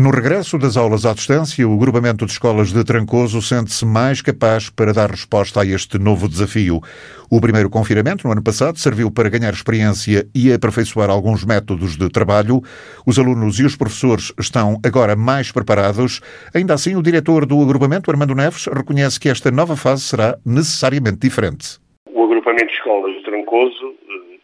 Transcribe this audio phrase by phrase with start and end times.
[0.00, 4.70] No regresso das aulas à distância, o agrupamento de escolas de Trancoso sente-se mais capaz
[4.70, 6.80] para dar resposta a este novo desafio.
[7.28, 12.08] O primeiro confinamento, no ano passado, serviu para ganhar experiência e aperfeiçoar alguns métodos de
[12.10, 12.62] trabalho.
[13.04, 16.20] Os alunos e os professores estão agora mais preparados.
[16.54, 21.18] Ainda assim, o diretor do agrupamento, Armando Neves, reconhece que esta nova fase será necessariamente
[21.18, 21.80] diferente.
[22.14, 23.97] O agrupamento de escolas de Trancoso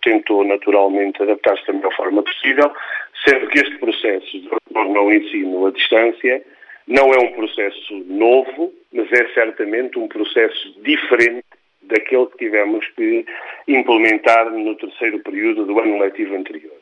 [0.05, 2.71] tentou naturalmente adaptar-se da melhor forma possível
[3.27, 6.43] sendo que este processo de retorno ao ensino à distância
[6.86, 11.45] não é um processo novo, mas é certamente um processo diferente
[11.82, 13.25] daquele que tivemos que
[13.68, 16.73] implementar no terceiro período do ano letivo anterior.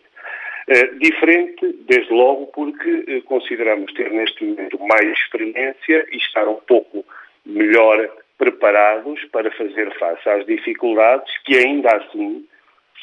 [0.69, 6.61] Uh, diferente, desde logo, porque uh, consideramos ter neste momento mais experiência e estar um
[6.67, 7.05] pouco
[7.45, 8.09] melhor
[8.39, 12.47] preparados para fazer face às dificuldades que ainda assim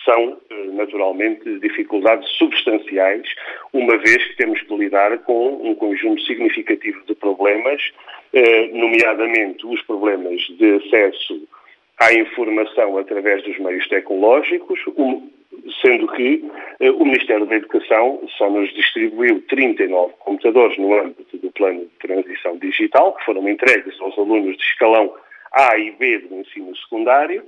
[0.06, 3.28] são, eh, naturalmente, dificuldades substanciais,
[3.74, 7.82] uma vez que temos que lidar com um conjunto significativo de problemas,
[8.34, 11.48] eh, nomeadamente os problemas de acesso
[12.00, 14.80] à informação através dos meios tecnológicos,
[15.82, 16.44] sendo que
[16.80, 22.08] eh, o Ministério da Educação só nos distribuiu 39 computadores no âmbito do plano de
[22.08, 25.14] transição digital, que foram entregues aos alunos de escalão
[25.52, 27.44] A e B do ensino secundário,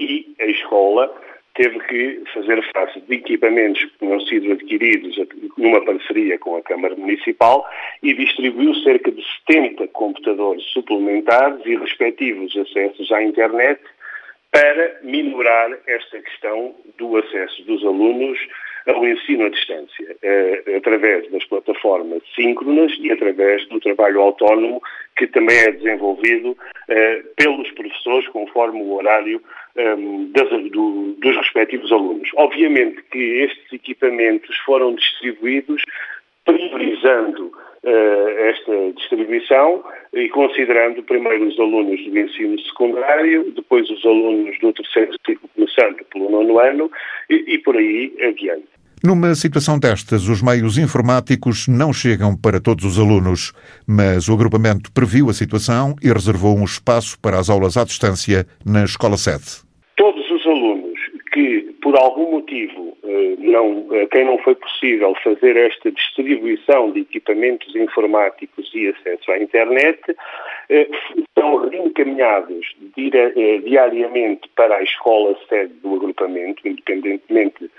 [0.00, 1.14] e a escola
[1.54, 5.16] teve que fazer face de equipamentos que tinham sido adquiridos
[5.58, 7.68] numa parceria com a Câmara Municipal
[8.02, 13.80] e distribuiu cerca de 70 computadores suplementares e respectivos acessos à internet
[14.50, 18.38] para minorar esta questão do acesso dos alunos
[18.86, 24.82] ao ensino à distância, eh, através das plataformas síncronas e através do trabalho autónomo
[25.16, 26.56] que também é desenvolvido
[26.88, 29.42] eh, pelos professores conforme o horário
[29.76, 32.28] um, das, do, dos respectivos alunos.
[32.36, 35.82] Obviamente que estes equipamentos foram distribuídos
[36.44, 37.52] priorizando
[37.84, 44.72] uh, esta distribuição e considerando primeiro os alunos do ensino secundário, depois os alunos do
[44.72, 46.90] terceiro ciclo, começando pelo nono ano
[47.30, 48.66] e, e por aí adiante.
[49.04, 53.52] Numa situação destas, os meios informáticos não chegam para todos os alunos,
[53.84, 58.46] mas o agrupamento previu a situação e reservou um espaço para as aulas à distância
[58.64, 59.66] na escola sede.
[59.96, 61.00] Todos os alunos
[61.32, 67.74] que, por algum motivo, eh, não, quem não foi possível fazer esta distribuição de equipamentos
[67.74, 69.98] informáticos e acesso à internet,
[70.68, 70.88] eh,
[71.36, 77.70] são reencaminhados eh, diariamente para a escola sede do agrupamento, independentemente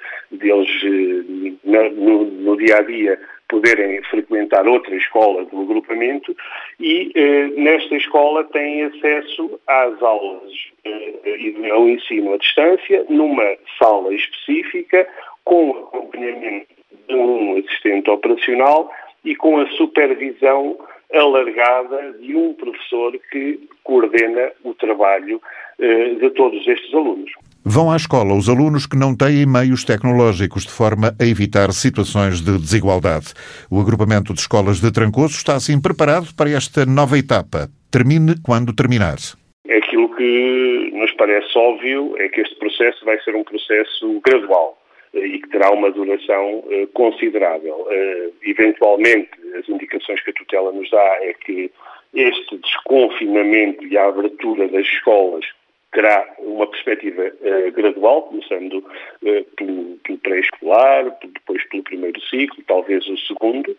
[1.74, 3.20] deles no, no dia a dia
[3.50, 6.36] poderem frequentar outra escola do agrupamento
[6.80, 10.52] e eh, nesta escola têm acesso às aulas
[10.86, 15.08] eh, e ao ensino à distância numa sala específica
[15.44, 16.68] com acompanhamento
[17.08, 18.92] de um assistente operacional
[19.24, 20.78] e com a supervisão
[21.14, 25.42] alargada de um professor que coordena o trabalho
[25.80, 27.32] eh, de todos estes alunos.
[27.66, 32.42] Vão à escola os alunos que não têm meios tecnológicos, de forma a evitar situações
[32.42, 33.32] de desigualdade.
[33.72, 37.70] O agrupamento de escolas de Trancoso está assim preparado para esta nova etapa.
[37.90, 39.16] Termine quando terminar.
[39.64, 44.78] Aquilo que nos parece óbvio é que este processo vai ser um processo gradual
[45.14, 47.88] eh, e que terá uma duração eh, considerável.
[47.90, 51.72] Eh, eventualmente, as indicações que a tutela nos dá é que
[52.14, 55.46] este desconfinamento e a abertura das escolas
[55.94, 63.08] terá uma perspectiva uh, gradual, começando uh, pelo, pelo pré-escolar, depois pelo primeiro ciclo, talvez
[63.08, 63.76] o segundo,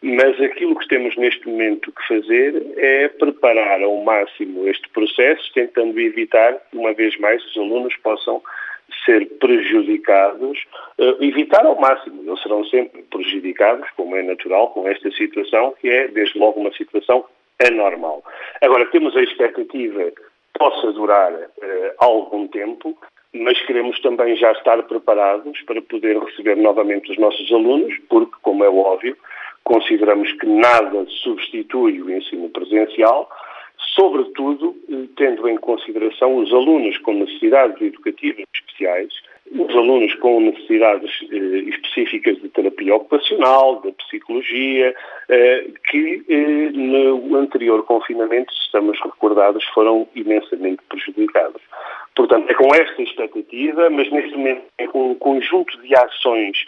[0.00, 5.98] mas aquilo que temos neste momento que fazer é preparar ao máximo este processo, tentando
[6.00, 8.42] evitar, uma vez mais, os alunos possam
[9.04, 10.64] ser prejudicados,
[10.98, 15.88] uh, evitar ao máximo, eles serão sempre prejudicados, como é natural, com esta situação, que
[15.88, 17.24] é, desde logo, uma situação
[17.58, 18.22] anormal.
[18.60, 20.12] Agora, temos a expectativa
[20.58, 22.96] possa durar uh, algum tempo,
[23.32, 28.64] mas queremos também já estar preparados para poder receber novamente os nossos alunos, porque, como
[28.64, 29.16] é óbvio,
[29.64, 33.28] consideramos que nada substitui o ensino presencial,
[33.94, 39.12] sobretudo eh, tendo em consideração os alunos com necessidades educativas especiais,
[39.52, 44.94] os alunos com necessidades eh, específicas de terapia ocupacional, de psicologia,
[45.28, 51.62] eh, que eh, no anterior confinamento, se estamos recordados, foram imensamente prejudicados.
[52.14, 56.64] Portanto, é com esta expectativa, mas neste momento é com um conjunto de ações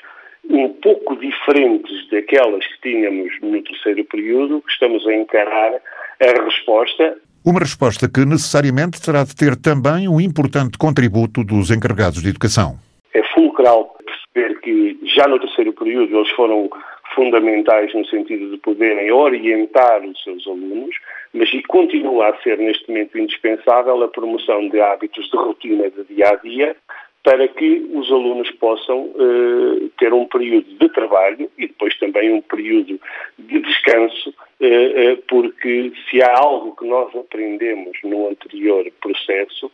[0.49, 5.81] um pouco diferentes daquelas que tínhamos no terceiro período, que estamos a encarar
[6.21, 7.17] a resposta
[7.49, 12.77] uma resposta que necessariamente terá de ter também um importante contributo dos encarregados de educação.
[13.15, 16.69] É fulcral perceber que já no terceiro período eles foram
[17.15, 20.95] fundamentais no sentido de poderem orientar os seus alunos,
[21.33, 26.05] mas e continua a ser neste momento indispensável a promoção de hábitos de rotina de
[26.05, 26.77] dia a dia
[27.23, 32.41] para que os alunos possam uh, ter um período de trabalho e depois também um
[32.41, 32.99] período
[33.39, 39.71] de descanso, uh, uh, porque se há algo que nós aprendemos no anterior processo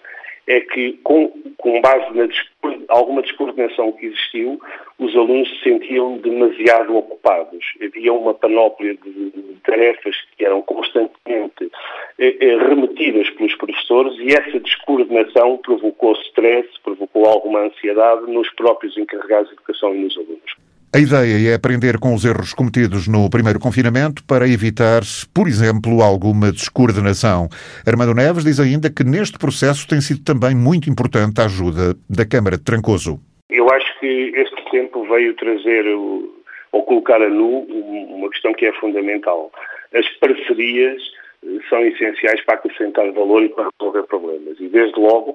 [0.47, 2.27] é que, com, com base na
[2.89, 4.61] alguma descoordenação que existiu,
[4.99, 7.65] os alunos se sentiam demasiado ocupados.
[7.83, 9.33] Havia uma panóplia de,
[9.65, 11.71] tarefas que eram constantemente
[12.19, 18.97] eh, eh, remetidas pelos professores e essa descoordenação provocou stress, provocou alguma ansiedade nos próprios
[18.97, 20.64] encarregados de educação e nos alunos.
[20.95, 25.03] A ideia é aprender com os erros cometidos no primeiro confinamento para evitar,
[25.35, 27.49] por exemplo, alguma descoordenação.
[27.85, 32.25] Armando Neves diz ainda que neste processo tem sido também muito importante a ajuda da
[32.25, 33.19] Câmara de Trancoso.
[33.51, 37.67] Eu acho que este tempo veio trazer ou colocar a nu
[38.15, 39.51] uma questão que é fundamental.
[39.93, 41.03] As parcerias
[41.45, 44.61] eh, são essenciais para acrescentar valor e para resolver problemas.
[44.61, 45.35] E desde logo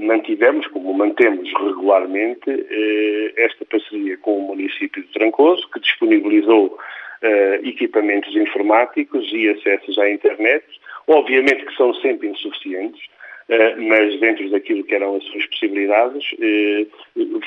[0.00, 6.78] mantivemos, como mantemos regularmente, eh, esta parceria com o município de Trancoso, que disponibilizou
[7.20, 10.64] eh, equipamentos informáticos e acessos à internet,
[11.06, 13.00] obviamente que são sempre insuficientes,
[13.78, 16.22] mas dentro daquilo que eram as suas possibilidades,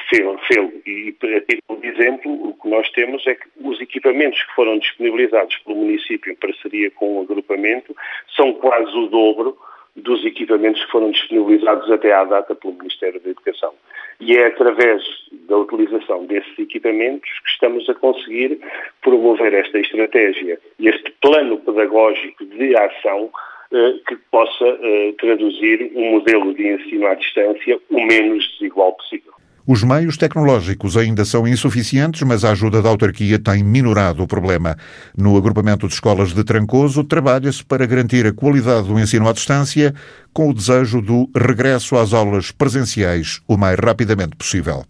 [0.09, 0.39] fê-lo.
[0.83, 4.79] E, a título de exemplo, o que nós temos é que os equipamentos que foram
[4.79, 7.95] disponibilizados pelo município em parceria com o agrupamento
[8.35, 9.55] são quase o dobro
[9.95, 13.73] dos equipamentos que foram disponibilizados até à data pelo Ministério da Educação.
[14.19, 15.03] E é através
[15.47, 18.59] da utilização desses equipamentos que estamos a conseguir
[19.01, 23.31] promover esta estratégia e este plano pedagógico de ação
[23.73, 29.33] eh, que possa eh, traduzir um modelo de ensino à distância o menos desigual possível.
[29.65, 34.75] Os meios tecnológicos ainda são insuficientes, mas a ajuda da autarquia tem minorado o problema.
[35.15, 39.93] No agrupamento de escolas de Trancoso, trabalha-se para garantir a qualidade do ensino à distância,
[40.33, 44.83] com o desejo do regresso às aulas presenciais o mais rapidamente possível.